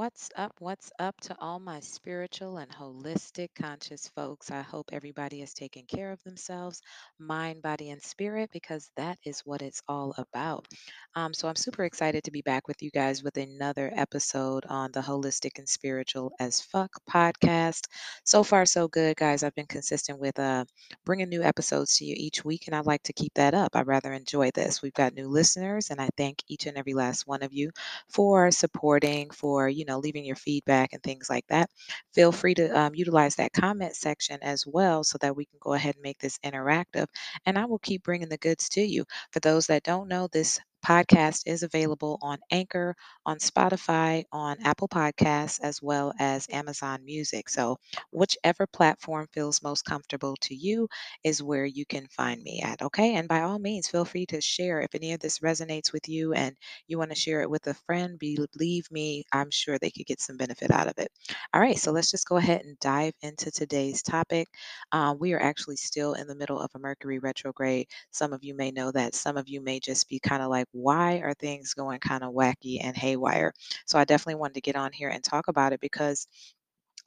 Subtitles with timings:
[0.00, 0.54] What's up?
[0.60, 4.50] What's up to all my spiritual and holistic conscious folks?
[4.50, 6.80] I hope everybody is taking care of themselves,
[7.18, 10.66] mind, body, and spirit, because that is what it's all about.
[11.16, 14.90] Um, so I'm super excited to be back with you guys with another episode on
[14.92, 17.82] the Holistic and Spiritual as Fuck podcast.
[18.24, 19.42] So far, so good, guys.
[19.42, 20.64] I've been consistent with uh,
[21.04, 23.76] bringing new episodes to you each week, and I'd like to keep that up.
[23.76, 24.80] I rather enjoy this.
[24.80, 27.70] We've got new listeners, and I thank each and every last one of you
[28.08, 31.70] for supporting, for you know leaving your feedback and things like that.
[32.14, 35.72] Feel free to um, utilize that comment section as well, so that we can go
[35.74, 37.06] ahead and make this interactive.
[37.46, 39.04] And I will keep bringing the goods to you.
[39.32, 42.94] For those that don't know, this podcast is available on Anchor,
[43.26, 47.48] on Spotify, on Apple Podcasts, as well as Amazon Music.
[47.48, 47.76] So,
[48.12, 50.88] whichever platform feels most comfortable to you
[51.24, 52.82] is where you can find me at.
[52.82, 53.14] Okay.
[53.14, 56.32] And by all means, feel free to share if any of this resonates with you
[56.34, 56.56] and
[56.88, 58.18] you want to share it with a friend.
[58.18, 61.10] Believe me, I'm sure they could get some benefit out of it.
[61.54, 61.78] All right.
[61.78, 64.48] So, let's just go ahead and dive into today's topic.
[64.92, 67.88] Um, we are actually still in the middle of a Mercury retrograde.
[68.10, 69.14] Some of you may know that.
[69.14, 72.32] Some of you may just be kind of like, why are things going kind of
[72.34, 73.52] wacky and haywire?
[73.86, 76.26] So I definitely wanted to get on here and talk about it because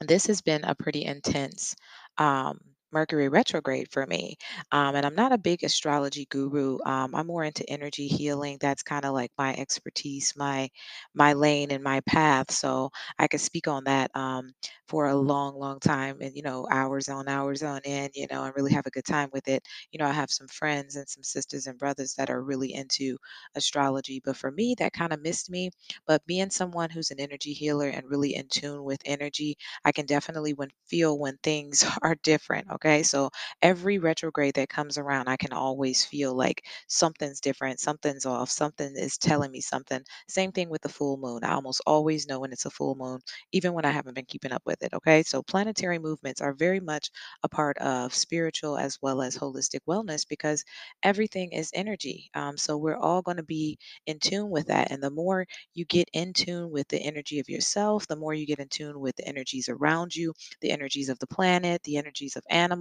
[0.00, 1.74] this has been a pretty intense
[2.18, 2.58] um,
[2.94, 4.36] Mercury retrograde for me.
[4.72, 6.78] Um, and I'm not a big astrology guru.
[6.86, 8.56] Um, I'm more into energy healing.
[8.60, 10.70] That's kind of like my expertise, my
[11.14, 12.50] my lane and my path.
[12.50, 14.52] So I could speak on that um,
[14.88, 18.12] for a long, long time, and you know, hours on hours on end.
[18.14, 19.62] You know, and really have a good time with it.
[19.92, 23.18] You know, I have some friends and some sisters and brothers that are really into
[23.54, 25.70] astrology, but for me, that kind of missed me.
[26.06, 30.06] But being someone who's an energy healer and really in tune with energy I can
[30.06, 32.70] definitely when feel when things are different.
[32.72, 32.83] Okay.
[33.02, 33.30] So
[33.62, 38.94] every retrograde that comes around, I can always feel like something's different, something's off, something
[38.96, 40.02] is telling me something.
[40.28, 41.44] Same thing with the full moon.
[41.44, 43.20] I almost always know when it's a full moon,
[43.52, 44.92] even when I haven't been keeping up with it.
[44.94, 45.22] Okay.
[45.22, 47.10] So planetary movements are very much
[47.42, 50.64] a part of spiritual as well as holistic wellness because
[51.02, 52.30] everything is energy.
[52.34, 54.90] Um, so we're all going to be in tune with that.
[54.90, 58.46] And the more you get in tune with the energy of yourself, the more you
[58.46, 62.36] get in tune with the energies around you, the energies of the planet, the energies
[62.36, 62.73] of animals.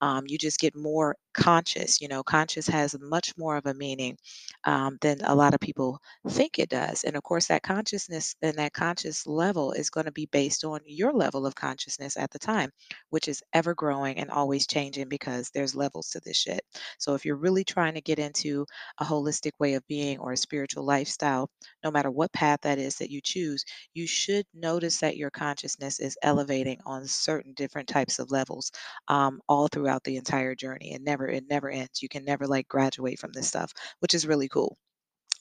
[0.00, 2.00] Um, you just get more conscious.
[2.00, 4.16] You know, conscious has much more of a meaning
[4.64, 5.98] um, than a lot of people
[6.28, 7.04] think it does.
[7.04, 10.80] And of course, that consciousness and that conscious level is going to be based on
[10.86, 12.70] your level of consciousness at the time,
[13.10, 16.60] which is ever growing and always changing because there's levels to this shit.
[16.98, 18.66] So if you're really trying to get into
[18.98, 21.48] a holistic way of being or a spiritual lifestyle,
[21.84, 23.64] no matter what path that is that you choose,
[23.94, 28.70] you should notice that your consciousness is elevating on certain different types of levels
[29.08, 30.92] um, all throughout the entire journey.
[30.94, 32.02] and never it never ends.
[32.02, 34.76] You can never like graduate from this stuff, which is really cool.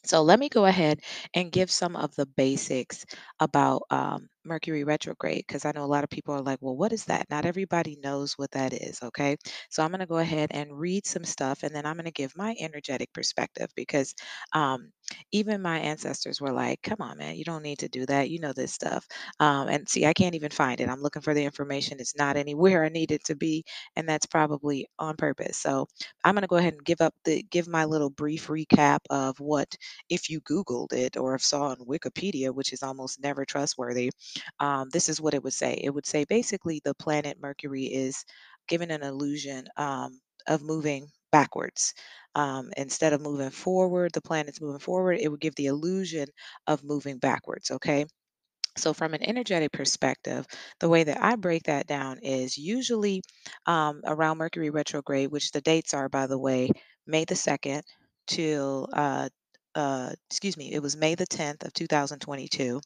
[0.06, 1.02] So let me go ahead
[1.34, 3.06] and give some of the basics
[3.40, 6.94] about um, Mercury retrograde because I know a lot of people are like, well, what
[6.94, 7.29] is that?
[7.29, 9.02] Not everybody knows what that is.
[9.03, 9.38] Okay.
[9.69, 12.12] So I'm going to go ahead and read some stuff and then I'm going to
[12.12, 14.13] give my energetic perspective because
[14.53, 14.91] um,
[15.31, 18.29] even my ancestors were like, come on, man, you don't need to do that.
[18.29, 19.06] You know this stuff.
[19.40, 20.90] Um, and see, I can't even find it.
[20.90, 22.00] I'm looking for the information.
[22.00, 23.63] It's not anywhere I need it to be.
[23.96, 25.58] And that's probably on purpose.
[25.58, 25.88] So
[26.23, 29.40] I'm going to go ahead and give up the give my little brief recap of
[29.40, 29.75] what
[30.09, 34.12] if you Googled it or if saw on Wikipedia, which is almost never trustworthy,
[34.59, 35.80] um, this is what it would say.
[35.84, 38.24] It would say basically the planet Mercury is
[38.68, 41.94] given an illusion um, of moving backwards.
[42.36, 46.28] Um, instead of moving forward, the planet's moving forward, it would give the illusion
[46.68, 47.72] of moving backwards.
[47.72, 48.06] Okay.
[48.78, 50.46] So, from an energetic perspective,
[50.80, 53.22] the way that I break that down is usually
[53.66, 56.70] um, around Mercury retrograde, which the dates are, by the way,
[57.06, 57.84] May the 2nd
[58.28, 59.30] till, uh,
[59.76, 62.82] uh, excuse me, it was May the 10th of 2022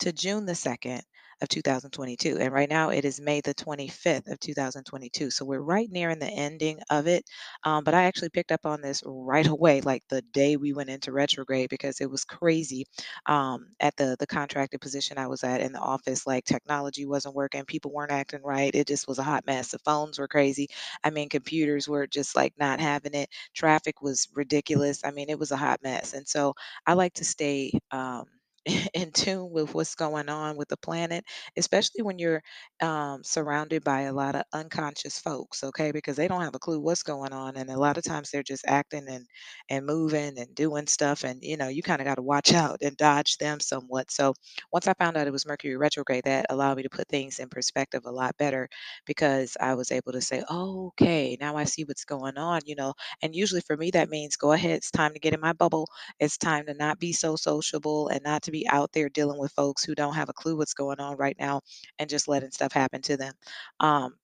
[0.00, 1.02] to June the 2nd
[1.42, 2.38] of 2022.
[2.38, 5.30] And right now it is May the 25th of 2022.
[5.30, 7.24] So we're right nearing the ending of it.
[7.64, 10.90] Um, but I actually picked up on this right away, like the day we went
[10.90, 12.86] into retrograde, because it was crazy
[13.26, 16.26] um, at the, the contracted position I was at in the office.
[16.26, 18.74] Like technology wasn't working, people weren't acting right.
[18.74, 19.70] It just was a hot mess.
[19.70, 20.68] The phones were crazy.
[21.04, 23.28] I mean, computers were just like not having it.
[23.54, 25.02] Traffic was ridiculous.
[25.04, 26.12] I mean, it was a hot mess.
[26.14, 26.54] And so
[26.86, 27.72] I like to stay.
[27.90, 28.24] Um,
[28.94, 31.24] in tune with what's going on with the planet,
[31.56, 32.42] especially when you're
[32.80, 35.90] um, surrounded by a lot of unconscious folks, okay?
[35.92, 38.42] Because they don't have a clue what's going on, and a lot of times they're
[38.42, 39.26] just acting and
[39.68, 42.78] and moving and doing stuff, and you know you kind of got to watch out
[42.82, 44.10] and dodge them somewhat.
[44.10, 44.34] So
[44.72, 47.48] once I found out it was Mercury retrograde, that allowed me to put things in
[47.48, 48.68] perspective a lot better
[49.06, 52.76] because I was able to say, oh, okay, now I see what's going on, you
[52.76, 52.94] know.
[53.22, 55.88] And usually for me that means go ahead, it's time to get in my bubble
[56.20, 59.52] it's time to not be so sociable and not to be out there dealing with
[59.52, 61.62] folks who don't have a clue what's going on right now
[61.98, 63.34] and just letting stuff happen to them.
[63.80, 64.16] Um,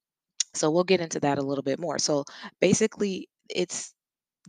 [0.55, 1.99] so we'll get into that a little bit more.
[1.99, 2.25] So
[2.61, 3.95] basically, it's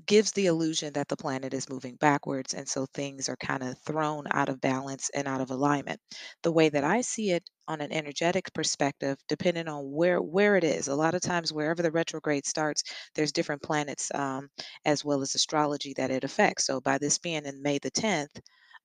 [0.08, 3.78] gives the illusion that the planet is moving backwards and so things are kind of
[3.86, 6.00] thrown out of balance and out of alignment
[6.44, 10.64] the way that i see it on an energetic perspective depending on where where it
[10.64, 12.84] is a lot of times wherever the retrograde starts
[13.16, 14.50] there's different planets um,
[14.86, 18.40] as well as astrology that it affects so by this being in may the 10th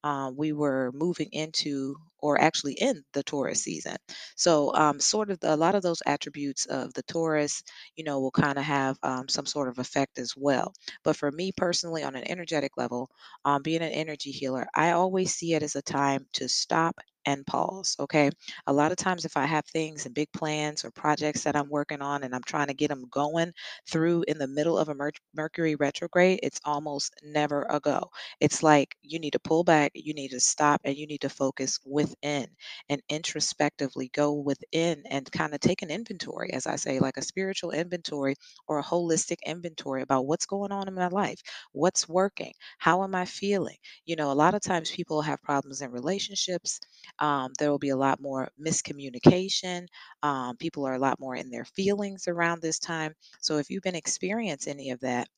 [0.04, 3.96] um, we were moving into or actually in the Taurus season.
[4.36, 7.62] So, um, sort of the, a lot of those attributes of the Taurus,
[7.96, 10.72] you know, will kind of have um, some sort of effect as well.
[11.04, 13.10] But for me personally, on an energetic level,
[13.44, 17.46] um, being an energy healer, I always see it as a time to stop and
[17.46, 17.96] pause.
[18.00, 18.30] Okay.
[18.66, 21.68] A lot of times, if I have things and big plans or projects that I'm
[21.68, 23.52] working on and I'm trying to get them going
[23.88, 28.10] through in the middle of a Mer- Mercury retrograde, it's almost never a go.
[28.40, 31.28] It's like you need to pull back, you need to stop, and you need to
[31.28, 32.46] focus within
[32.88, 37.22] and introspectively go within and kind of take an inventory, as I say, like a
[37.22, 38.34] spiritual inventory
[38.66, 41.40] or a holistic inventory about what's going on in my life,
[41.72, 43.76] what's working, how am I feeling.
[44.06, 46.80] You know, a lot of times people have problems in relationships.
[47.18, 49.86] Um, there will be a lot more miscommunication.
[50.22, 53.14] Um, people are a lot more in their feelings around this time.
[53.40, 55.28] So if you've been experiencing any of that,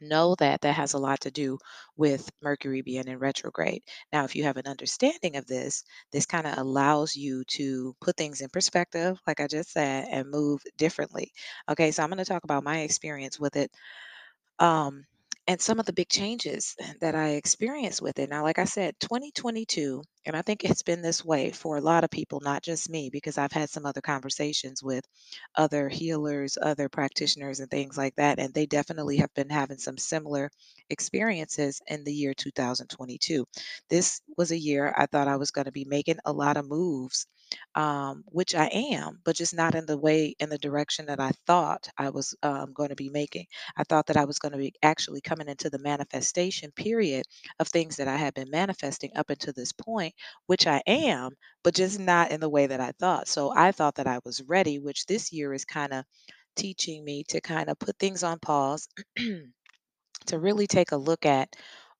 [0.00, 1.58] know that that has a lot to do
[1.96, 3.82] with Mercury being in retrograde.
[4.12, 8.16] Now, if you have an understanding of this, this kind of allows you to put
[8.16, 11.32] things in perspective, like I just said, and move differently.
[11.70, 13.70] Okay, so I'm going to talk about my experience with it
[14.58, 15.04] um,
[15.48, 18.28] and some of the big changes that I experienced with it.
[18.30, 22.04] Now, like I said, 2022, and I think it's been this way for a lot
[22.04, 25.04] of people, not just me, because I've had some other conversations with
[25.56, 28.38] other healers, other practitioners, and things like that.
[28.38, 30.50] And they definitely have been having some similar
[30.90, 33.46] experiences in the year 2022.
[33.88, 36.66] This was a year I thought I was going to be making a lot of
[36.68, 37.26] moves.
[37.74, 41.32] Um, which I am, but just not in the way, in the direction that I
[41.46, 43.46] thought I was um, going to be making.
[43.76, 47.24] I thought that I was going to be actually coming into the manifestation period
[47.60, 50.14] of things that I had been manifesting up until this point,
[50.46, 51.32] which I am,
[51.64, 53.28] but just not in the way that I thought.
[53.28, 56.04] So I thought that I was ready, which this year is kind of
[56.56, 58.88] teaching me to kind of put things on pause
[60.26, 61.48] to really take a look at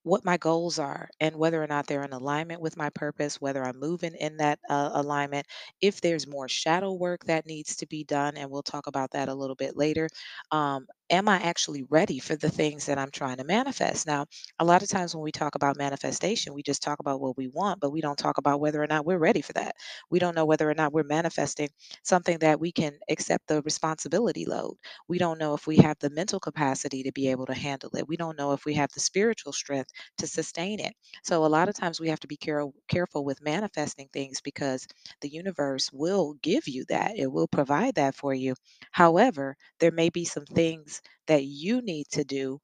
[0.07, 3.65] what my goals are and whether or not they're in alignment with my purpose, whether
[3.65, 5.47] I'm moving in that uh, alignment,
[5.81, 9.29] if there's more shadow work that needs to be done, and we'll talk about that
[9.29, 10.09] a little bit later.
[10.53, 14.07] Um, am I actually ready for the things that I'm trying to manifest?
[14.07, 14.27] Now,
[14.59, 17.49] a lot of times when we talk about manifestation, we just talk about what we
[17.49, 19.77] want, but we don't talk about whether or not we're ready for that.
[20.11, 21.69] We don't know whether or not we're manifesting
[22.03, 24.77] something that we can accept the responsibility load
[25.09, 28.07] we don't know if we have the mental capacity to be able to handle it.
[28.09, 30.95] We don't know if we have the spiritual strength to sustain it.
[31.23, 34.87] So a lot of times we have to be care- careful with manifesting things because
[35.21, 37.13] the universe will give you that.
[37.17, 38.55] It will provide that for you.
[38.93, 40.96] However, there may be some things
[41.29, 42.59] that you need to do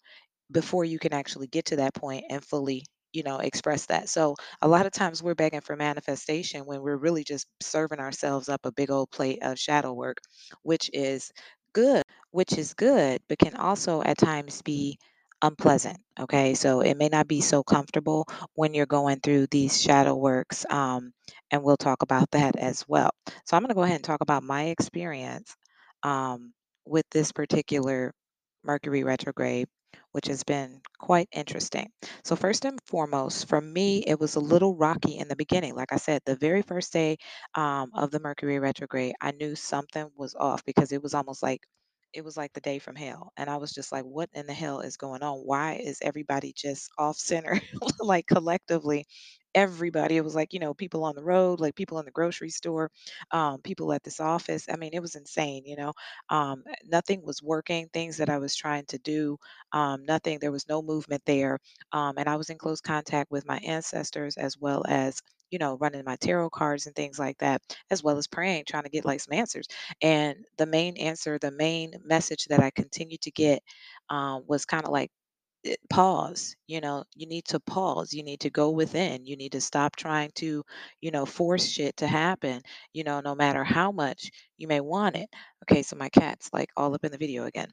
[0.51, 4.09] before you can actually get to that point and fully you know express that.
[4.09, 8.49] So a lot of times we're begging for manifestation when we're really just serving ourselves
[8.49, 10.19] up a big old plate of shadow work
[10.63, 11.31] which is
[11.75, 14.99] good which is good but can also at times be
[15.43, 16.55] unpleasant okay?
[16.55, 21.13] So it may not be so comfortable when you're going through these shadow works um,
[21.51, 23.11] and we'll talk about that as well.
[23.47, 25.55] So i'm going to go ahead and talk about my experience
[26.03, 26.53] um,
[26.87, 28.13] with this particular
[28.65, 29.69] mercury retrograde
[30.13, 31.91] which has been quite interesting.
[32.25, 35.75] So, first and foremost, for me, it was a little rocky in the beginning.
[35.75, 37.17] Like I said, the very first day
[37.55, 41.61] um, of the Mercury retrograde, I knew something was off because it was almost like
[42.13, 43.33] it was like the day from hell.
[43.39, 45.39] And I was just like, what in the hell is going on?
[45.39, 47.59] Why is everybody just off center?
[48.01, 49.07] like collectively,
[49.55, 50.17] everybody.
[50.17, 52.91] It was like, you know, people on the road, like people in the grocery store,
[53.31, 54.67] um, people at this office.
[54.73, 55.93] I mean, it was insane, you know.
[56.31, 59.39] Um, nothing was working, things that I was trying to do
[59.73, 60.39] um, nothing.
[60.39, 61.59] There was no movement there.
[61.93, 65.77] Um, and I was in close contact with my ancestors as well as, you know,
[65.79, 69.05] running my tarot cards and things like that, as well as praying, trying to get
[69.05, 69.67] like some answers.
[70.01, 73.63] And the main answer, the main message that I continued to get
[74.11, 75.11] um, was kind of like,
[75.65, 79.53] eh, pause you know you need to pause you need to go within you need
[79.53, 80.65] to stop trying to
[81.01, 85.17] you know force shit to happen you know no matter how much you may want
[85.17, 85.29] it.
[85.65, 87.69] Okay so my cat's like all up in the video again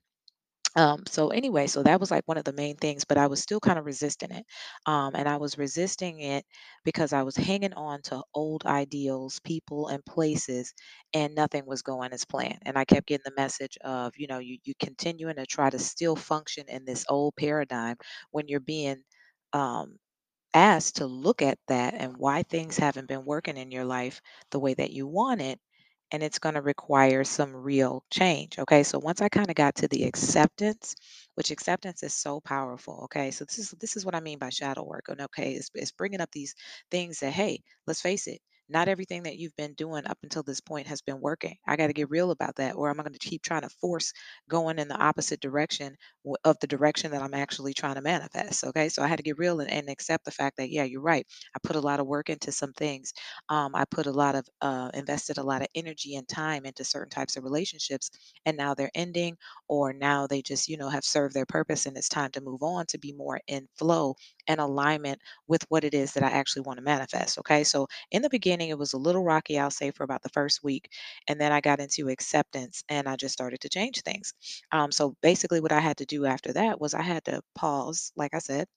[0.75, 3.41] um, so anyway, so that was like one of the main things, but I was
[3.41, 4.45] still kind of resisting it.
[4.85, 6.45] Um, and I was resisting it
[6.83, 10.73] because I was hanging on to old ideals, people, and places,
[11.13, 12.59] and nothing was going as planned.
[12.65, 15.79] And I kept getting the message of, you know, you you continuing to try to
[15.79, 17.97] still function in this old paradigm
[18.31, 19.03] when you're being
[19.53, 19.97] um
[20.53, 24.21] asked to look at that and why things haven't been working in your life
[24.51, 25.59] the way that you want it.
[26.11, 28.57] And it's going to require some real change.
[28.59, 28.83] Okay.
[28.83, 30.95] So once I kind of got to the acceptance,
[31.35, 33.01] which acceptance is so powerful.
[33.05, 33.31] Okay.
[33.31, 35.05] So this is this is what I mean by shadow work.
[35.09, 36.55] And okay, it's, it's bringing up these
[36.91, 40.61] things that hey, let's face it, not everything that you've been doing up until this
[40.61, 41.57] point has been working.
[41.67, 44.13] I got to get real about that, or I'm going to keep trying to force
[44.49, 45.95] going in the opposite direction
[46.43, 48.63] of the direction that I'm actually trying to manifest.
[48.63, 48.89] Okay.
[48.89, 51.25] So I had to get real and, and accept the fact that, yeah, you're right.
[51.55, 53.13] I put a lot of work into some things.
[53.49, 56.83] Um, I put a lot of, uh, invested a lot of energy and time into
[56.83, 58.09] certain types of relationships,
[58.45, 61.97] and now they're ending, or now they just, you know, have served their purpose and
[61.97, 64.15] it's time to move on to be more in flow
[64.49, 67.37] and alignment with what it is that I actually want to manifest.
[67.39, 67.63] Okay.
[67.63, 70.63] So in the beginning, it was a little rocky, I'll say, for about the first
[70.63, 70.91] week.
[71.29, 74.33] And then I got into acceptance and I just started to change things.
[74.73, 78.11] Um, so basically, what I had to do after that was I had to pause,
[78.17, 78.67] like I said,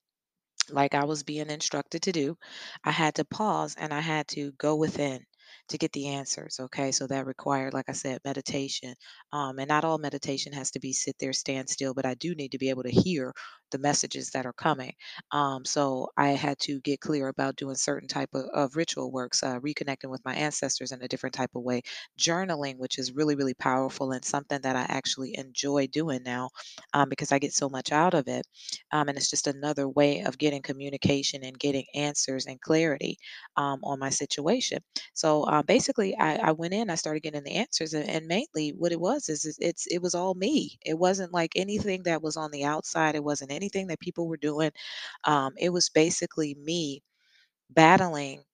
[0.70, 2.36] like I was being instructed to do,
[2.84, 5.24] I had to pause and I had to go within
[5.68, 6.58] to get the answers.
[6.60, 6.92] Okay.
[6.92, 8.94] So that required, like I said, meditation.
[9.32, 12.34] Um, and not all meditation has to be sit there, stand still, but I do
[12.34, 13.32] need to be able to hear
[13.72, 14.94] the messages that are coming.
[15.32, 19.42] Um, so I had to get clear about doing certain type of, of ritual works,
[19.42, 21.82] uh, reconnecting with my ancestors in a different type of way,
[22.18, 26.50] journaling, which is really, really powerful and something that I actually enjoy doing now
[26.94, 28.46] um, because I get so much out of it
[28.92, 33.18] um, and it's just another way of getting communication and getting answers and clarity
[33.56, 34.78] um, on my situation.
[35.14, 38.70] So uh, basically, I, I went in, I started getting the answers, and, and mainly
[38.70, 40.78] what it was is, it's it was all me.
[40.84, 43.14] It wasn't like anything that was on the outside.
[43.14, 44.72] It wasn't anything that people were doing.
[45.24, 47.02] Um, it was basically me
[47.70, 48.44] battling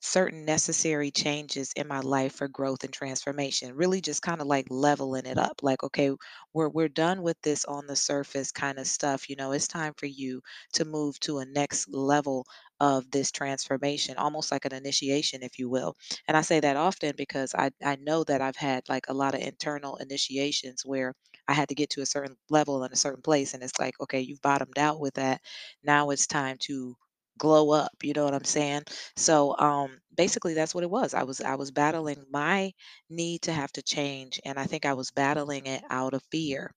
[0.00, 3.74] certain necessary changes in my life for growth and transformation.
[3.74, 5.60] Really just kind of like leveling it up.
[5.62, 6.12] Like, okay,
[6.54, 9.30] we're we're done with this on the surface kind of stuff.
[9.30, 10.42] You know, it's time for you
[10.74, 12.46] to move to a next level
[12.80, 15.94] of this transformation, almost like an initiation, if you will.
[16.28, 19.34] And I say that often because I, I know that I've had like a lot
[19.34, 21.14] of internal initiations where
[21.48, 23.54] I had to get to a certain level in a certain place.
[23.54, 25.40] And it's like, okay, you've bottomed out with that.
[25.82, 26.96] Now it's time to
[27.38, 27.92] glow up.
[28.02, 28.82] You know what I'm saying?
[29.16, 31.14] So um basically that's what it was.
[31.14, 32.72] I was I was battling my
[33.10, 36.72] need to have to change and I think I was battling it out of fear.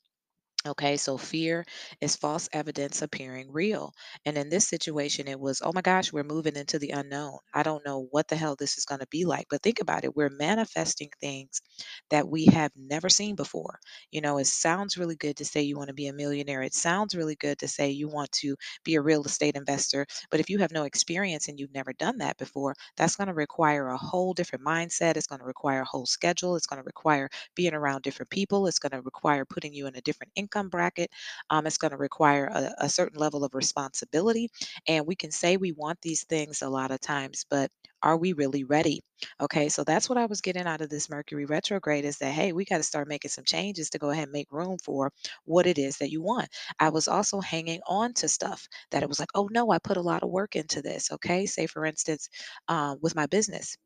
[0.65, 1.63] Okay, so fear
[2.01, 3.93] is false evidence appearing real.
[4.25, 7.37] And in this situation, it was, oh my gosh, we're moving into the unknown.
[7.53, 9.45] I don't know what the hell this is going to be like.
[9.49, 11.61] But think about it we're manifesting things
[12.09, 13.79] that we have never seen before.
[14.11, 16.63] You know, it sounds really good to say you want to be a millionaire.
[16.63, 20.05] It sounds really good to say you want to be a real estate investor.
[20.31, 23.33] But if you have no experience and you've never done that before, that's going to
[23.33, 25.15] require a whole different mindset.
[25.17, 26.55] It's going to require a whole schedule.
[26.57, 28.67] It's going to require being around different people.
[28.67, 31.11] It's going to require putting you in a different income bracket.
[31.49, 34.49] Um, it's going to require a, a certain level of responsibility.
[34.87, 37.69] And we can say we want these things a lot of times, but
[38.03, 39.01] are we really ready?
[39.41, 42.53] Okay, so that's what I was getting out of this Mercury retrograde is that, hey,
[42.53, 45.11] we got to start making some changes to go ahead and make room for
[45.45, 46.47] what it is that you want.
[46.79, 49.97] I was also hanging on to stuff that it was like, oh no, I put
[49.97, 51.11] a lot of work into this.
[51.11, 52.29] Okay, say for instance,
[52.67, 53.77] uh, with my business.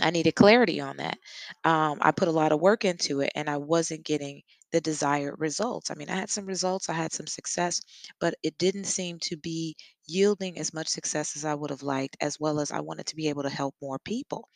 [0.00, 1.18] I needed clarity on that.
[1.64, 5.36] Um, I put a lot of work into it and I wasn't getting the desired
[5.38, 5.90] results.
[5.90, 7.80] I mean, I had some results, I had some success,
[8.20, 9.76] but it didn't seem to be
[10.06, 13.16] yielding as much success as I would have liked, as well as I wanted to
[13.16, 14.48] be able to help more people.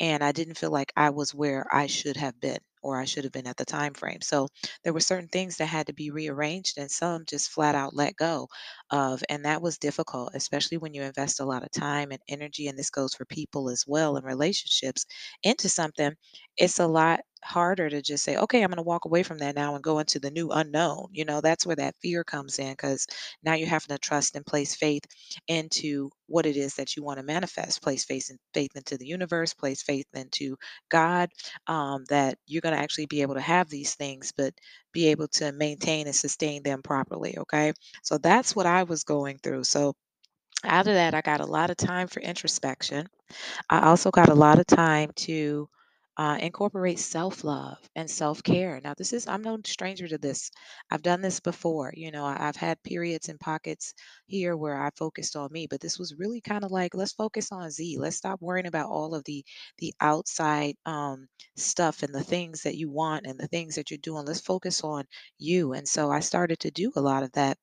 [0.00, 3.24] And I didn't feel like I was where I should have been or I should
[3.24, 4.20] have been at the time frame.
[4.20, 4.46] So
[4.82, 8.14] there were certain things that had to be rearranged and some just flat out let
[8.16, 8.48] go
[8.90, 9.22] of.
[9.30, 12.68] And that was difficult, especially when you invest a lot of time and energy.
[12.68, 15.06] And this goes for people as well and relationships
[15.42, 16.12] into something.
[16.58, 19.54] It's a lot harder to just say, okay, I'm going to walk away from that
[19.54, 21.08] now and go into the new unknown.
[21.12, 23.06] You know, that's where that fear comes in because
[23.42, 25.04] now you're having to trust and place faith
[25.48, 27.82] into what it is that you want to manifest.
[27.82, 30.56] Place faith and faith into the universe, place faith into
[30.90, 31.30] God,
[31.66, 34.54] um, that you're going to actually be able to have these things, but
[34.92, 37.36] be able to maintain and sustain them properly.
[37.38, 37.72] Okay.
[38.02, 39.64] So that's what I was going through.
[39.64, 39.94] So
[40.64, 43.06] out of that, I got a lot of time for introspection.
[43.70, 45.68] I also got a lot of time to
[46.16, 48.80] uh, incorporate self love and self care.
[48.82, 50.50] Now, this is, I'm no stranger to this.
[50.90, 51.92] I've done this before.
[51.96, 53.94] You know, I- I've had periods and pockets
[54.26, 57.50] here where I focused on me, but this was really kind of like, let's focus
[57.52, 57.96] on Z.
[57.98, 59.44] Let's stop worrying about all of the
[59.78, 63.98] the outside um, stuff and the things that you want and the things that you're
[63.98, 64.24] doing.
[64.24, 65.04] Let's focus on
[65.38, 65.72] you.
[65.72, 67.58] And so I started to do a lot of that.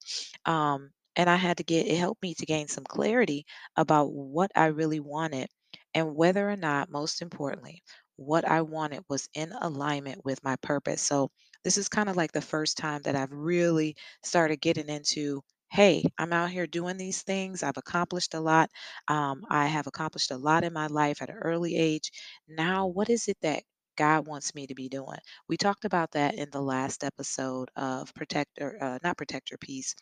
[0.45, 4.51] Um, and I had to get, it helped me to gain some clarity about what
[4.55, 5.49] I really wanted
[5.93, 7.83] and whether or not, most importantly,
[8.17, 11.01] what I wanted was in alignment with my purpose.
[11.01, 11.29] So,
[11.63, 16.03] this is kind of like the first time that I've really started getting into hey,
[16.17, 17.63] I'm out here doing these things.
[17.63, 18.69] I've accomplished a lot.
[19.07, 22.11] Um, I have accomplished a lot in my life at an early age.
[22.47, 23.63] Now, what is it that
[23.95, 25.17] God wants me to be doing?
[25.47, 29.95] We talked about that in the last episode of Protector, uh, not Protector Peace,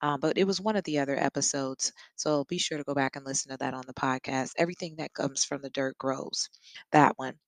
[0.00, 1.92] um, but it was one of the other episodes.
[2.16, 4.52] So be sure to go back and listen to that on the podcast.
[4.58, 6.48] Everything that comes from the dirt grows.
[6.92, 7.38] That one.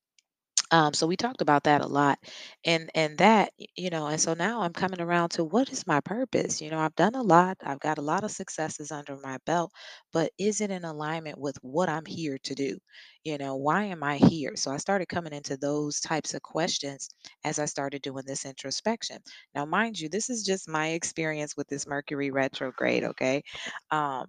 [0.71, 2.19] Um, so we talked about that a lot,
[2.63, 5.99] and and that you know, and so now I'm coming around to what is my
[6.01, 6.61] purpose?
[6.61, 9.71] You know, I've done a lot, I've got a lot of successes under my belt,
[10.13, 12.77] but is it in alignment with what I'm here to do?
[13.23, 14.55] You know, why am I here?
[14.55, 17.09] So I started coming into those types of questions
[17.43, 19.17] as I started doing this introspection.
[19.55, 23.03] Now, mind you, this is just my experience with this Mercury retrograde.
[23.05, 23.43] Okay,
[23.91, 24.25] um,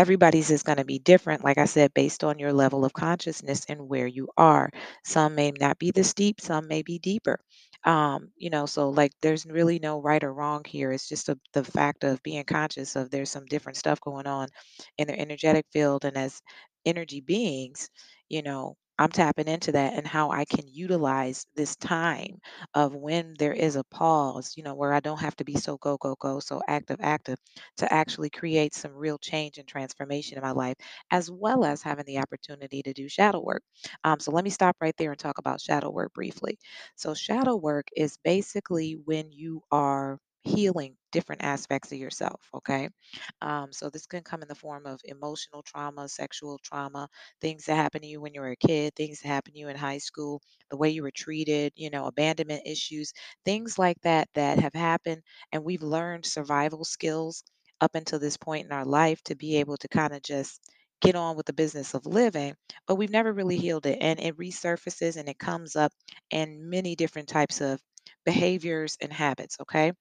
[0.00, 3.64] everybody's is going to be different like i said based on your level of consciousness
[3.68, 4.70] and where you are.
[5.04, 7.38] Some may not be this deep some may be deeper.
[7.84, 10.92] Um you know so like there's really no right or wrong here.
[10.92, 14.48] It's just a, the fact of being conscious of there's some different stuff going on
[14.98, 16.40] in their energetic field and as
[16.86, 17.88] energy beings
[18.28, 22.38] you know i'm tapping into that and how i can utilize this time
[22.74, 25.76] of when there is a pause you know where i don't have to be so
[25.78, 27.38] go go go so active active
[27.76, 30.76] to actually create some real change and transformation in my life,
[31.10, 33.62] as well as having the opportunity to do shadow work.
[34.04, 36.58] Um, so let me stop right there and talk about shadow work briefly.
[36.96, 42.88] So, shadow work is basically when you are healing different aspects of yourself okay
[43.40, 47.08] um, so this can come in the form of emotional trauma sexual trauma
[47.40, 49.68] things that happen to you when you were a kid things that happen to you
[49.68, 53.12] in high school the way you were treated you know abandonment issues
[53.44, 57.42] things like that that have happened and we've learned survival skills
[57.80, 60.60] up until this point in our life to be able to kind of just
[61.00, 62.54] get on with the business of living,
[62.86, 63.96] but we've never really healed it.
[64.02, 65.92] And it resurfaces and it comes up
[66.30, 67.80] in many different types of
[68.24, 69.56] behaviors and habits.
[69.62, 69.92] Okay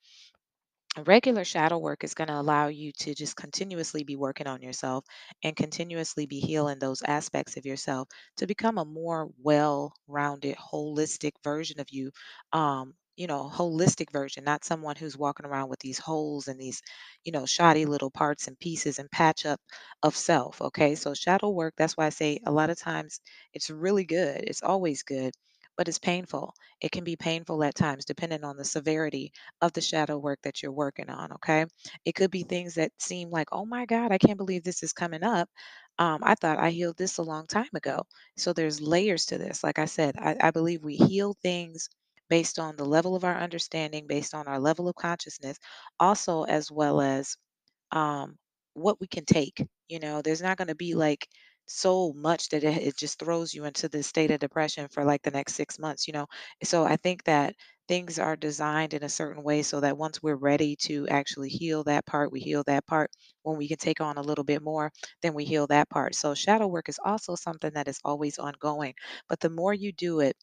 [1.05, 5.05] regular shadow work is going to allow you to just continuously be working on yourself
[5.43, 11.79] and continuously be healing those aspects of yourself to become a more well-rounded holistic version
[11.79, 12.11] of you
[12.53, 16.81] um you know holistic version not someone who's walking around with these holes and these
[17.23, 19.59] you know shoddy little parts and pieces and patch up
[20.03, 23.19] of self okay so shadow work that's why i say a lot of times
[23.53, 25.33] it's really good it's always good
[25.79, 29.81] but it's painful it can be painful at times depending on the severity of the
[29.81, 31.31] shadow work that you're working on.
[31.33, 31.65] Okay.
[32.05, 34.93] It could be things that seem like, oh my God, I can't believe this is
[34.93, 35.49] coming up.
[35.97, 38.03] Um, I thought I healed this a long time ago.
[38.37, 39.63] So there's layers to this.
[39.63, 41.89] Like I said, I, I believe we heal things
[42.29, 45.57] based on the level of our understanding, based on our level of consciousness,
[45.99, 47.37] also as well as
[47.91, 48.37] um,
[48.73, 49.65] what we can take.
[49.89, 51.27] You know, there's not going to be like
[51.69, 55.21] so much that it, it just throws you into this state of depression for like
[55.23, 56.07] the next six months.
[56.07, 56.27] You know,
[56.63, 57.55] so I think that
[57.87, 61.83] things are designed in a certain way so that once we're ready to actually heal
[61.85, 63.11] that part, we heal that part.
[63.43, 66.15] When we can take on a little bit more, then we heal that part.
[66.15, 68.93] So shadow work is also something that is always ongoing.
[69.27, 70.35] But the more you do it,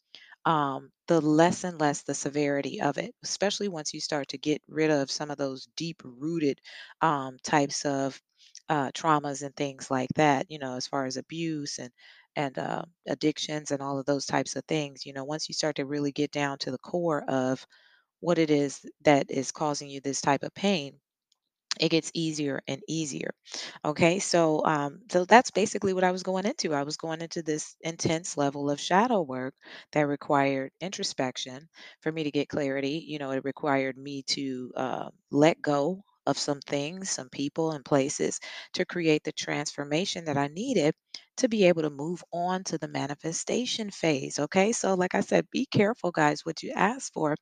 [0.44, 4.62] um, the less and less the severity of it, especially once you start to get
[4.68, 6.60] rid of some of those deep rooted
[7.00, 8.20] um, types of
[8.68, 11.90] uh, traumas and things like that, you know, as far as abuse and
[12.36, 15.06] and uh, addictions and all of those types of things.
[15.06, 17.66] You know, once you start to really get down to the core of
[18.20, 21.00] what it is that is causing you this type of pain,
[21.78, 23.32] it gets easier and easier.
[23.84, 26.74] Okay, so um, so that's basically what I was going into.
[26.74, 29.54] I was going into this intense level of shadow work
[29.92, 31.68] that required introspection
[32.00, 33.04] for me to get clarity.
[33.06, 37.84] You know, it required me to uh, let go of some things, some people, and
[37.84, 38.40] places
[38.74, 40.94] to create the transformation that I needed
[41.38, 44.38] to be able to move on to the manifestation phase.
[44.38, 47.36] Okay, so like I said, be careful, guys, what you ask for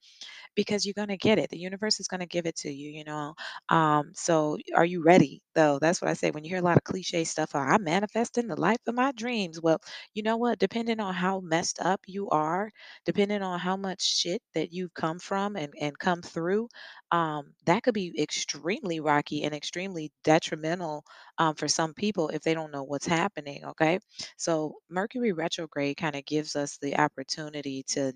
[0.55, 1.51] because you're going to get it.
[1.51, 3.35] The universe is going to give it to you, you know.
[3.69, 5.79] Um, so are you ready though?
[5.79, 8.47] That's what I say when you hear a lot of cliche stuff, "Oh, I'm manifesting
[8.49, 9.61] the life of my dreams.
[9.61, 9.81] Well,
[10.15, 10.59] you know what?
[10.59, 12.71] Depending on how messed up you are,
[13.05, 16.69] depending on how much shit that you've come from and, and come through,
[17.11, 21.05] um, that could be extremely rocky and extremely detrimental
[21.39, 23.65] um, for some people if they don't know what's happening.
[23.65, 23.99] Okay.
[24.37, 28.13] So Mercury retrograde kind of gives us the opportunity to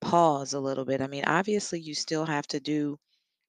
[0.00, 1.00] pause a little bit.
[1.00, 2.98] I mean, obviously, you still have to do,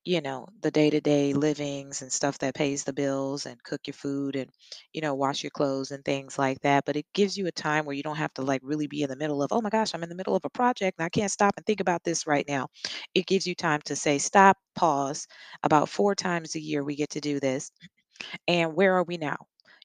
[0.05, 4.35] you know, the day-to-day livings and stuff that pays the bills and cook your food
[4.35, 4.49] and,
[4.93, 6.85] you know, wash your clothes and things like that.
[6.85, 9.09] But it gives you a time where you don't have to like really be in
[9.09, 11.09] the middle of, oh my gosh, I'm in the middle of a project and I
[11.09, 12.67] can't stop and think about this right now.
[13.15, 15.27] It gives you time to say, stop, pause.
[15.63, 17.71] About four times a year, we get to do this
[18.47, 19.37] and where are we now?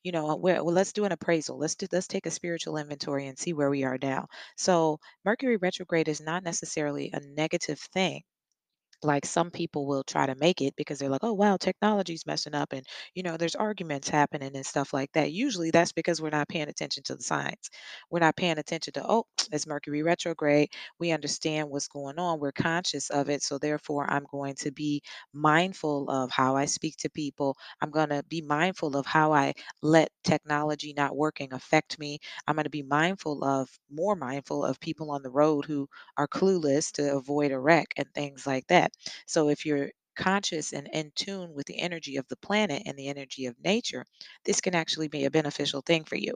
[0.05, 1.59] You know, uh, where, well, let's do an appraisal.
[1.59, 4.29] Let's do, let's take a spiritual inventory and see where we are now.
[4.57, 8.23] So Mercury retrograde is not necessarily a negative thing
[9.03, 12.55] like some people will try to make it because they're like, oh, wow, technology's messing
[12.55, 15.33] up and, you know, there's arguments happening and stuff like that.
[15.33, 17.71] Usually that's because we're not paying attention to the signs.
[18.11, 20.71] We're not paying attention to, oh, it's Mercury retrograde.
[20.99, 22.41] We understand what's going on.
[22.41, 23.43] We're conscious of it.
[23.43, 25.03] So therefore, I'm going to be
[25.33, 27.57] mindful of how I speak to people.
[27.81, 29.53] I'm going to be mindful of how I
[29.83, 32.19] let technology not working affect me.
[32.47, 36.29] I'm going to be mindful of, more mindful of people on the road who are
[36.29, 38.84] clueless to avoid a wreck and things like that.
[39.27, 43.09] So if you're conscious and in tune with the energy of the planet and the
[43.09, 44.05] energy of nature,
[44.45, 46.35] this can actually be a beneficial thing for you.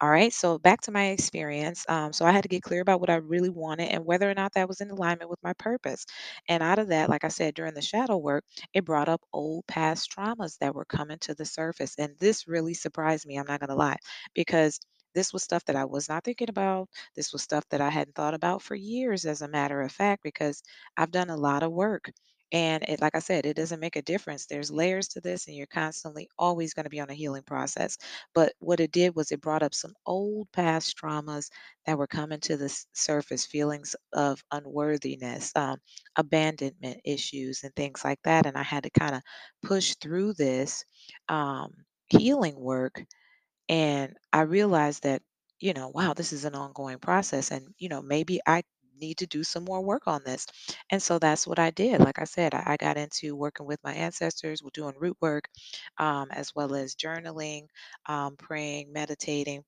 [0.00, 0.32] All right.
[0.32, 1.84] So back to my experience.
[1.88, 4.34] Um, so I had to get clear about what I really wanted and whether or
[4.34, 6.06] not that was in alignment with my purpose.
[6.48, 9.66] And out of that, like I said, during the shadow work, it brought up old
[9.66, 11.94] past traumas that were coming to the surface.
[11.98, 13.36] And this really surprised me.
[13.38, 13.96] I'm not going to lie,
[14.34, 14.80] because
[15.14, 16.88] this was stuff that I was not thinking about.
[17.16, 20.22] This was stuff that I hadn't thought about for years, as a matter of fact,
[20.22, 20.62] because
[20.96, 22.10] I've done a lot of work.
[22.50, 24.46] And it, like I said, it doesn't make a difference.
[24.46, 27.98] There's layers to this, and you're constantly always going to be on a healing process.
[28.34, 31.50] But what it did was it brought up some old past traumas
[31.84, 35.76] that were coming to the surface, feelings of unworthiness, um,
[36.16, 38.46] abandonment issues, and things like that.
[38.46, 39.22] And I had to kind of
[39.62, 40.84] push through this
[41.28, 41.72] um,
[42.08, 43.04] healing work
[43.68, 45.22] and I realized that,
[45.60, 47.50] you know, wow, this is an ongoing process.
[47.50, 48.62] And, you know, maybe I
[49.00, 50.46] need to do some more work on this.
[50.90, 52.00] And so that's what I did.
[52.00, 55.48] Like I said, I, I got into working with my ancestors, we're doing root work,
[55.98, 57.66] um, as well as journaling,
[58.06, 59.64] um, praying, meditating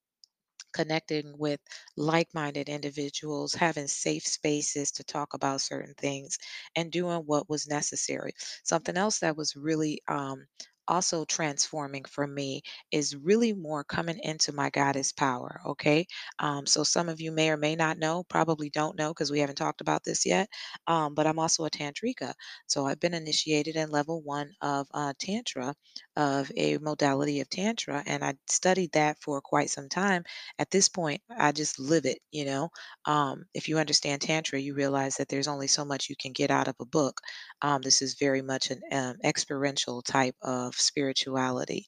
[0.72, 1.60] connecting with
[1.96, 6.38] like-minded individuals, having safe spaces to talk about certain things,
[6.76, 8.32] and doing what was necessary.
[8.64, 10.46] Something else that was really um,
[10.90, 15.60] also transforming for me is really more coming into my goddess power.
[15.66, 16.06] Okay.
[16.38, 19.40] Um, so some of you may or may not know, probably don't know because we
[19.40, 20.48] haven't talked about this yet.
[20.86, 22.34] Um, but I'm also a tantrika.
[22.66, 25.74] So I've been initiated in level one of uh, Tantra,
[26.20, 30.24] of a modality of Tantra, and I studied that for quite some time
[30.58, 32.68] at this point, I just live it, you know.
[33.06, 36.50] Um, if you understand Tantra, you realize that there's only so much you can get
[36.50, 37.20] out of a book.
[37.62, 41.86] Um, this is very much an um, experiential type of spirituality.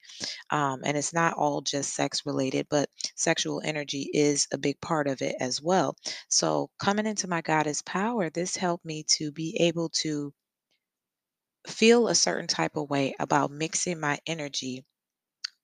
[0.51, 5.09] Um, and it's not all just sex related, but sexual energy is a big part
[5.09, 5.97] of it as well.
[6.29, 10.33] So, coming into my goddess power, this helped me to be able to
[11.67, 14.85] feel a certain type of way about mixing my energy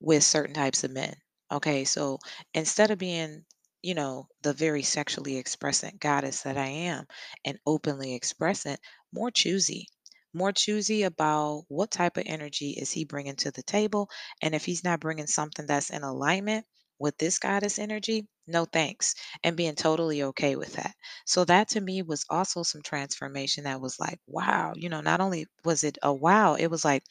[0.01, 1.15] with certain types of men.
[1.51, 2.19] Okay, so
[2.55, 3.45] instead of being,
[3.83, 7.07] you know, the very sexually expressant goddess that I am
[7.45, 8.81] and openly expressant,
[9.13, 9.87] more choosy,
[10.35, 14.11] more choosy about what type of energy is he bringing to the table.
[14.43, 16.67] And if he's not bringing something that's in alignment
[16.99, 20.95] with this goddess energy, no thanks, and being totally okay with that.
[21.27, 25.21] So that to me was also some transformation that was like, wow, you know, not
[25.21, 27.03] only was it a wow, it was like,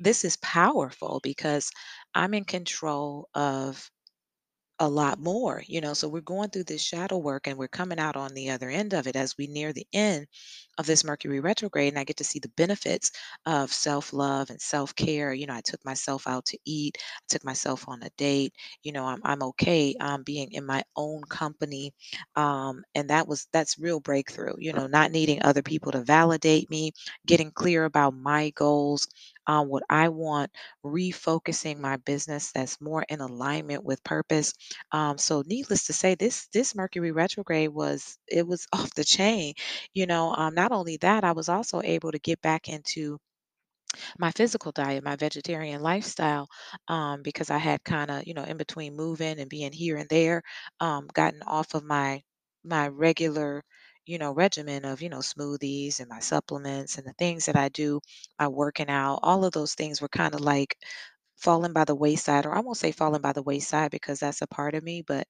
[0.00, 1.70] this is powerful because
[2.14, 3.90] I'm in control of
[4.78, 5.94] a lot more, you know.
[5.94, 8.92] So we're going through this shadow work and we're coming out on the other end
[8.94, 10.26] of it as we near the end
[10.78, 11.92] of this Mercury retrograde.
[11.92, 13.10] And I get to see the benefits
[13.46, 15.32] of self love and self care.
[15.32, 18.54] You know, I took myself out to eat, I took myself on a date.
[18.82, 21.92] You know, I'm, I'm okay um, being in my own company.
[22.36, 26.70] Um, and that was, that's real breakthrough, you know, not needing other people to validate
[26.70, 26.92] me,
[27.26, 29.08] getting clear about my goals.
[29.46, 30.50] Um, what I want,
[30.84, 34.52] refocusing my business that's more in alignment with purpose
[34.92, 39.54] um, so needless to say, this this Mercury retrograde was it was off the chain.
[39.94, 43.18] You know, um, not only that, I was also able to get back into
[44.18, 46.48] my physical diet, my vegetarian lifestyle,
[46.88, 50.08] um, because I had kind of, you know, in between moving and being here and
[50.08, 50.42] there,
[50.80, 52.22] um, gotten off of my
[52.64, 53.62] my regular,
[54.06, 57.68] you know, regimen of, you know, smoothies and my supplements and the things that I
[57.68, 58.00] do,
[58.38, 60.76] my working out, all of those things were kind of like
[61.36, 64.46] falling by the wayside, or I won't say falling by the wayside because that's a
[64.46, 65.26] part of me, but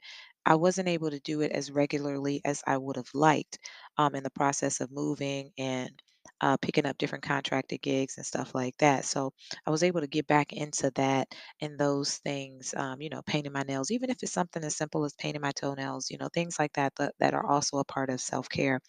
[0.47, 3.59] I wasn't able to do it as regularly as I would have liked
[3.99, 6.01] um, in the process of moving and
[6.41, 9.05] uh, picking up different contracted gigs and stuff like that.
[9.05, 9.33] So
[9.67, 11.29] I was able to get back into that
[11.61, 15.05] and those things, um, you know, painting my nails, even if it's something as simple
[15.05, 18.11] as painting my toenails, you know, things like that that, that are also a part
[18.11, 18.81] of self care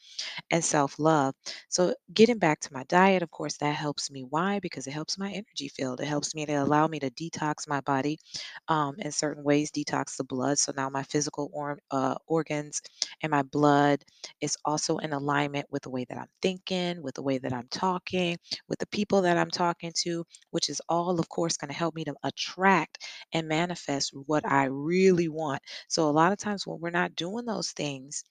[0.52, 1.36] and self love.
[1.70, 4.24] So, getting back to my diet, of course, that helps me.
[4.30, 4.60] Why?
[4.60, 6.02] Because it helps my energy field.
[6.02, 8.20] It helps me to allow me to detox my body
[8.68, 10.60] um, in certain ways, detox the blood.
[10.60, 12.82] So now my physical or, uh, organs
[13.22, 14.04] and my blood
[14.42, 17.54] is also in alignment with the way that I'm thinking, with the way way that
[17.54, 21.70] I'm talking, with the people that I'm talking to, which is all, of course, going
[21.70, 25.62] to help me to attract and manifest what I really want.
[25.88, 28.24] So, a lot of times when we're not doing those things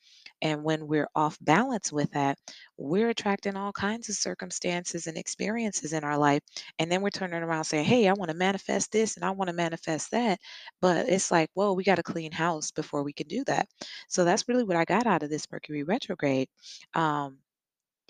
[0.42, 2.38] and when we're off balance with that,
[2.76, 6.42] we're attracting all kinds of circumstances and experiences in our life.
[6.78, 9.48] And then we're turning around saying, Hey, I want to manifest this and I want
[9.48, 10.38] to manifest that.
[10.80, 13.68] But it's like, whoa, we got to clean house before we can do that.
[14.08, 16.48] So that's really what I got out of this Mercury retrograde.
[16.94, 17.38] Um,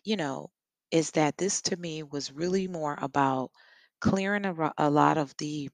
[0.04, 0.50] you know,
[0.90, 3.50] is that this to me was really more about
[4.00, 5.68] clearing a, a lot of the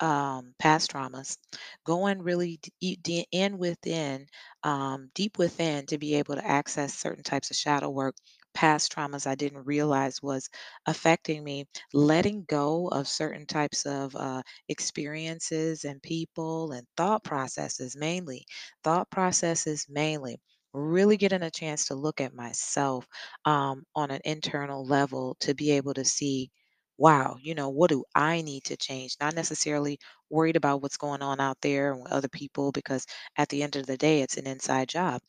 [0.00, 1.36] um, past traumas,
[1.84, 4.26] going really d- e- de- in within,
[4.62, 8.14] um, deep within to be able to access certain types of shadow work,
[8.54, 10.48] past traumas I didn't realize was
[10.86, 17.96] affecting me, letting go of certain types of uh, experiences and people and thought processes
[17.96, 18.46] mainly,
[18.84, 20.38] thought processes mainly.
[20.72, 23.06] Really getting a chance to look at myself
[23.44, 26.50] um, on an internal level to be able to see,
[26.98, 29.16] wow, you know, what do I need to change?
[29.20, 29.98] Not necessarily
[30.30, 33.86] worried about what's going on out there with other people, because at the end of
[33.86, 35.20] the day, it's an inside job.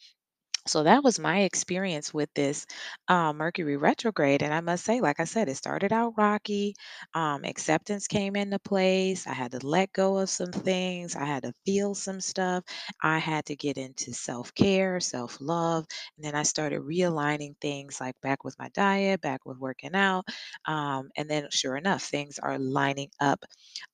[0.67, 2.65] So that was my experience with this
[3.07, 4.43] uh, Mercury retrograde.
[4.43, 6.75] And I must say, like I said, it started out rocky.
[7.13, 9.25] Um, acceptance came into place.
[9.25, 11.15] I had to let go of some things.
[11.15, 12.63] I had to feel some stuff.
[13.01, 15.85] I had to get into self care, self love.
[16.17, 20.27] And then I started realigning things like back with my diet, back with working out.
[20.65, 23.43] Um, and then, sure enough, things are lining up,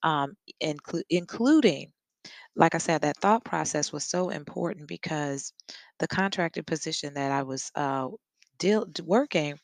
[0.04, 1.92] um, inclu- including
[2.56, 5.54] like I said, that thought process was so important because
[6.00, 8.10] the contracted position that I was uh,
[8.58, 9.60] deal working,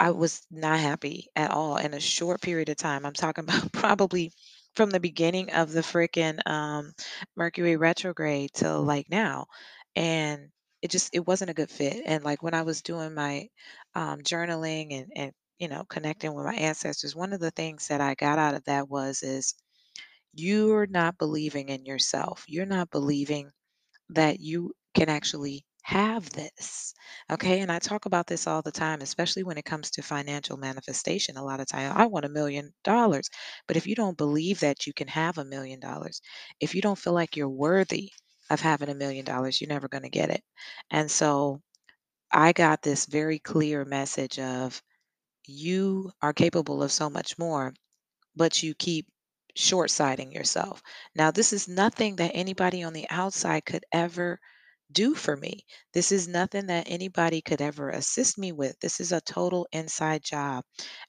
[0.00, 3.06] I was not happy at all in a short period of time.
[3.06, 4.32] I'm talking about probably
[4.74, 6.92] from the beginning of the freaking um,
[7.36, 9.46] Mercury retrograde till like now,
[9.96, 10.50] and
[10.82, 12.02] it just it wasn't a good fit.
[12.06, 13.48] And like when I was doing my
[13.94, 18.00] um, journaling and and you know connecting with my ancestors, one of the things that
[18.00, 19.54] I got out of that was is
[20.34, 22.44] you're not believing in yourself.
[22.48, 23.50] You're not believing
[24.10, 26.94] that you can actually have this.
[27.30, 27.60] Okay.
[27.60, 31.36] And I talk about this all the time, especially when it comes to financial manifestation.
[31.36, 33.28] A lot of time, I want a million dollars.
[33.66, 36.20] But if you don't believe that you can have a million dollars,
[36.60, 38.12] if you don't feel like you're worthy
[38.50, 40.42] of having a million dollars, you're never going to get it.
[40.90, 41.62] And so
[42.32, 44.82] I got this very clear message of
[45.46, 47.74] you are capable of so much more
[48.36, 49.08] but you keep
[49.54, 50.82] short-sighting yourself.
[51.14, 54.38] Now, this is nothing that anybody on the outside could ever
[54.92, 55.64] do for me.
[55.92, 58.78] This is nothing that anybody could ever assist me with.
[58.80, 60.64] This is a total inside job.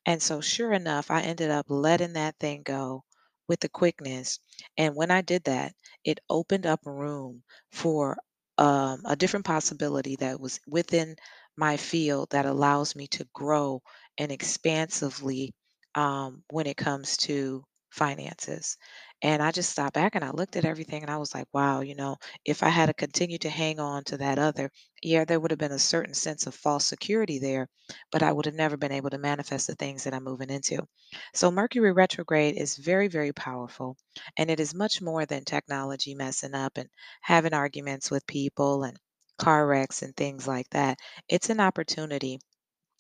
[0.06, 3.04] And so, sure enough, I ended up letting that thing go
[3.48, 4.40] with the quickness.
[4.78, 5.74] And when I did that,
[6.06, 8.18] it opened up room for
[8.58, 11.16] um, a different possibility that was within
[11.58, 13.82] my field that allows me to grow
[14.18, 15.54] and expansively
[15.96, 18.78] um, when it comes to finances.
[19.22, 21.82] And I just stopped back and I looked at everything and I was like, wow,
[21.82, 25.40] you know, if I had to continue to hang on to that other, yeah, there
[25.40, 27.68] would have been a certain sense of false security there,
[28.12, 30.88] but I would have never been able to manifest the things that I'm moving into.
[31.34, 33.98] So, Mercury retrograde is very, very powerful.
[34.38, 36.90] And it is much more than technology messing up and
[37.22, 38.98] having arguments with people and
[39.38, 40.98] car wrecks and things like that.
[41.30, 42.40] It's an opportunity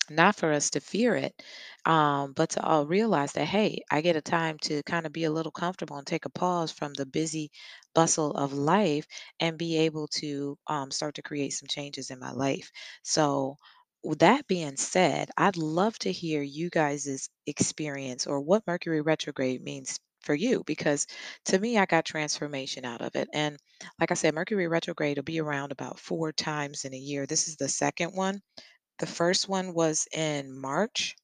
[0.09, 1.33] not for us to fear it,
[1.85, 5.23] um, but to all realize that, hey, I get a time to kind of be
[5.25, 7.51] a little comfortable and take a pause from the busy
[7.93, 9.05] bustle of life
[9.39, 12.71] and be able to um, start to create some changes in my life.
[13.03, 13.57] So,
[14.03, 19.63] with that being said, I'd love to hear you guys' experience or what Mercury retrograde
[19.63, 21.05] means for you because
[21.45, 23.27] to me, I got transformation out of it.
[23.33, 23.57] And
[23.99, 27.25] like I said, Mercury retrograde will be around about four times in a year.
[27.25, 28.41] This is the second one
[28.99, 31.15] the first one was in March.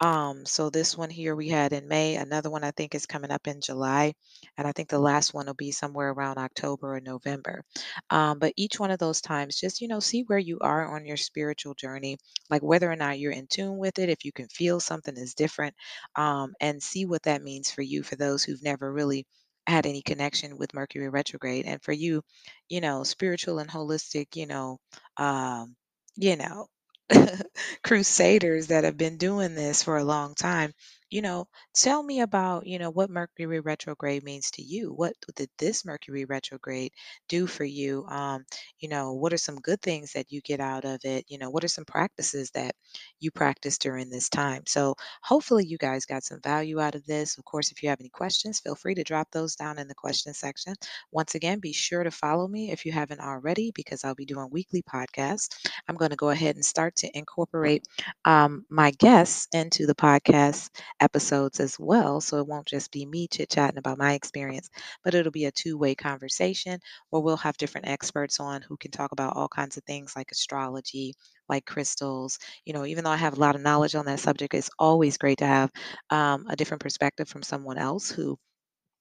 [0.00, 2.16] Um, so this one here we had in May.
[2.16, 4.14] Another one I think is coming up in July,
[4.58, 7.64] and I think the last one will be somewhere around October or November.
[8.10, 11.06] Um, but each one of those times, just you know, see where you are on
[11.06, 12.18] your spiritual journey,
[12.50, 15.34] like whether or not you're in tune with it, if you can feel something is
[15.34, 15.74] different,
[16.16, 18.02] um, and see what that means for you.
[18.02, 19.26] For those who've never really
[19.66, 22.22] had any connection with Mercury retrograde, and for you,
[22.68, 24.78] you know, spiritual and holistic, you know,
[25.16, 25.76] um,
[26.16, 26.66] you know.
[27.84, 30.72] crusaders that have been doing this for a long time,
[31.12, 34.90] you know, tell me about, you know, what Mercury retrograde means to you.
[34.92, 36.92] What did this Mercury retrograde
[37.28, 38.04] do for you?
[38.08, 38.44] Um,
[38.80, 41.24] you know, what are some good things that you get out of it?
[41.28, 42.74] You know, what are some practices that
[43.20, 44.62] you practice during this time?
[44.66, 47.38] So, hopefully, you guys got some value out of this.
[47.38, 49.94] Of course, if you have any questions, feel free to drop those down in the
[49.94, 50.74] question section.
[51.12, 54.48] Once again, be sure to follow me if you haven't already, because I'll be doing
[54.50, 55.48] weekly podcasts.
[55.88, 57.84] I'm going to go ahead and start to incorporate
[58.24, 60.70] um, my guests into the podcast
[61.02, 62.20] episodes as well.
[62.20, 64.70] So it won't just be me chit chatting about my experience,
[65.04, 66.78] but it'll be a two way conversation
[67.10, 70.30] where we'll have different experts on who can talk about all kinds of things like
[70.32, 71.14] astrology,
[71.48, 72.38] like crystals.
[72.64, 75.18] You know, even though I have a lot of knowledge on that subject, it's always
[75.18, 75.70] great to have
[76.10, 78.38] um, a different perspective from someone else who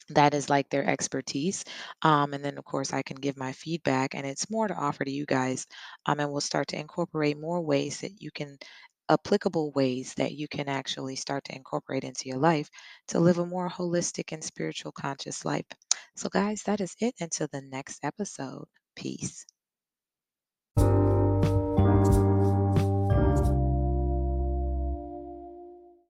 [0.10, 1.64] that is like their expertise.
[2.02, 5.06] Um, and then, of course, I can give my feedback, and it's more to offer
[5.06, 5.66] to you guys.
[6.06, 8.58] Um, and we'll start to incorporate more ways that you can,
[9.12, 12.70] applicable ways that you can actually start to incorporate into your life
[13.10, 13.22] to mm.
[13.22, 15.66] live a more holistic and spiritual conscious life.
[16.16, 18.68] So, guys, that is it until the next episode.
[18.96, 19.46] Peace.